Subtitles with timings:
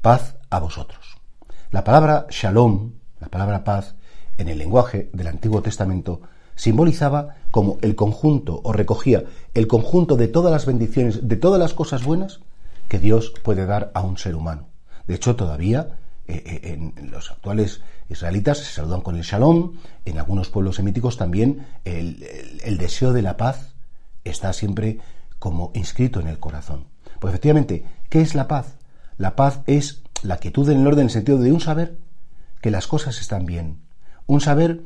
[0.00, 1.16] paz a vosotros.
[1.70, 3.94] La palabra shalom, la palabra paz,
[4.38, 6.20] en el lenguaje del Antiguo Testamento,
[6.54, 11.74] simbolizaba como el conjunto o recogía el conjunto de todas las bendiciones, de todas las
[11.74, 12.40] cosas buenas
[12.88, 14.68] que Dios puede dar a un ser humano.
[15.06, 20.18] De hecho, todavía eh, eh, en los actuales israelitas se saludan con el shalom, en
[20.18, 23.74] algunos pueblos semíticos también el, deseo de la paz
[24.24, 24.98] está siempre
[25.38, 26.86] como inscrito en el corazón.
[27.20, 28.77] Pues efectivamente, ¿qué es la paz?
[29.18, 31.98] La paz es la quietud en el orden en el sentido de un saber
[32.60, 33.80] que las cosas están bien,
[34.26, 34.82] un saber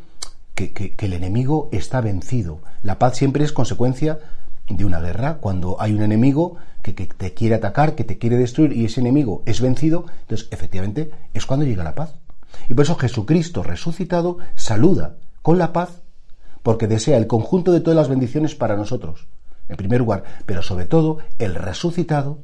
[0.54, 2.60] que, que, el enemigo está vencido.
[2.82, 4.20] La paz siempre es consecuencia
[4.70, 8.72] de una guerra, cuando hay un enemigo que, te quiere atacar, que te quiere destruir
[8.72, 12.14] y ese enemigo es vencido, entonces efectivamente es cuando llega la paz.
[12.70, 16.00] Y por eso Jesucristo resucitado saluda con la paz
[16.62, 19.26] porque desea el conjunto de todas las bendiciones para nosotros,
[19.68, 22.38] en primer lugar, pero sobre todo el resucitado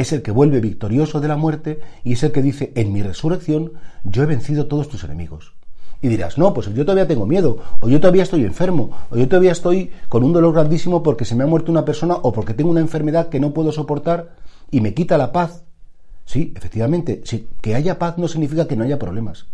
[0.00, 3.02] es el que vuelve victorioso de la muerte y es el que dice, en mi
[3.02, 3.72] resurrección
[4.04, 5.54] yo he vencido todos tus enemigos.
[6.00, 9.26] Y dirás, no, pues yo todavía tengo miedo, o yo todavía estoy enfermo, o yo
[9.26, 12.54] todavía estoy con un dolor grandísimo porque se me ha muerto una persona o porque
[12.54, 14.36] tengo una enfermedad que no puedo soportar
[14.70, 15.64] y me quita la paz.
[16.24, 17.22] Sí, efectivamente,
[17.60, 19.46] que haya paz no significa que no haya problemas.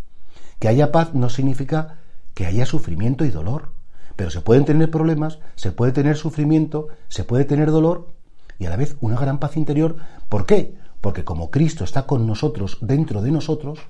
[0.59, 1.99] Que haya paz no significa
[2.35, 3.71] que haya sufrimiento y dolor.
[4.17, 8.09] Pero se pueden tener problemas, se puede tener sufrimiento, se puede tener dolor
[8.59, 9.97] y a la vez una gran paz interior.
[10.29, 10.75] ¿Por qué?
[11.01, 13.81] Porque como Cristo está con nosotros, dentro de nosotros,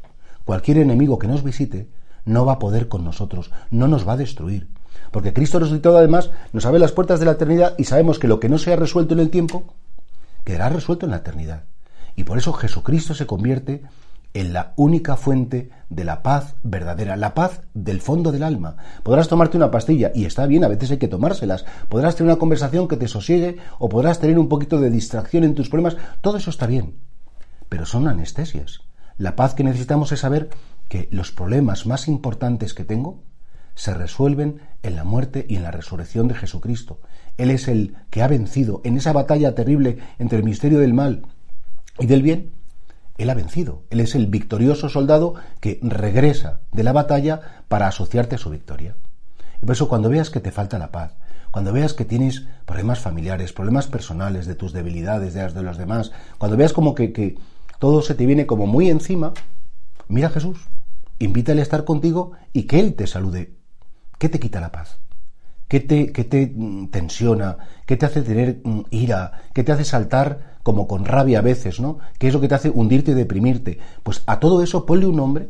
[0.45, 1.89] cualquier enemigo que nos visite
[2.25, 4.69] no va a poder con nosotros, no nos va a destruir.
[5.11, 8.41] Porque Cristo resucitado además nos abre las puertas de la eternidad y sabemos que lo
[8.41, 9.75] que no se ha resuelto en el tiempo
[10.45, 11.65] quedará resuelto en la eternidad.
[12.17, 13.83] Y por eso Jesucristo se convierte
[14.35, 18.77] en la única fuente de la paz verdadera, la paz del fondo del alma.
[19.05, 21.65] Podrás tomarte una pastilla, y está bien, a veces hay que tomárselas.
[21.89, 25.55] Podrás tener una conversación que te sosiegue, o podrás tener un poquito de distracción en
[25.55, 25.97] tus problemas.
[26.21, 26.97] Todo eso está bien.
[27.69, 28.81] Pero son anestesias.
[29.17, 30.51] La paz que necesitamos es saber
[30.89, 33.23] que los problemas más importantes que tengo
[33.77, 37.01] se resuelven en la muerte y en la resurrección de Jesucristo.
[37.37, 41.23] Él es el que ha vencido en esa batalla terrible entre el misterio del mal
[41.99, 42.51] y del bien.
[43.17, 43.83] Él ha vencido.
[43.91, 48.97] Él es el victorioso soldado que regresa de la batalla para asociarte a su victoria.
[49.63, 51.13] Y por eso cuando veas que te falta la paz,
[51.51, 55.79] cuando veas que tienes problemas familiares, problemas personales, de tus debilidades, de las de los
[55.79, 57.39] demás, cuando veas como que,
[57.79, 59.33] todo se te viene como muy encima,
[60.09, 60.59] mira a Jesús,
[61.19, 63.55] invítale a estar contigo y que Él te salude.
[64.19, 64.99] ¿Qué te quita la paz?
[65.69, 67.57] ¿Qué te, qué te mm, tensiona?
[67.87, 69.43] ¿Qué te hace tener mm, ira?
[69.53, 71.99] ¿Qué te hace saltar como con rabia a veces, ¿no?
[72.19, 73.79] ¿Qué es lo que te hace hundirte y deprimirte?
[74.03, 75.49] Pues a todo eso ponle un nombre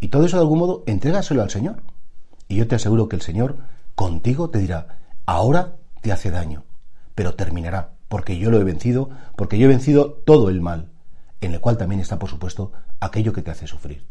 [0.00, 1.82] y todo eso de algún modo entrégaselo al Señor.
[2.48, 3.58] Y yo te aseguro que el Señor
[3.94, 6.64] contigo te dirá, ahora te hace daño,
[7.14, 10.90] pero terminará, porque yo lo he vencido, porque yo he vencido todo el mal,
[11.40, 14.06] en el cual también está, por supuesto, aquello que te hace sufrir.